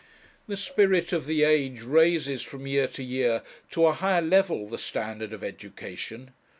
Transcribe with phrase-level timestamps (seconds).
[0.47, 4.79] The spirit of the age raises, from year to year, to a higher level the
[4.79, 6.31] standard of education.